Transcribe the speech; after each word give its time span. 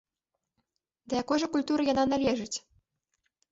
Да 1.13 1.19
якой 1.23 1.37
жа 1.45 1.51
культуры 1.57 1.83
яна 1.93 2.05
належыць? 2.17 2.57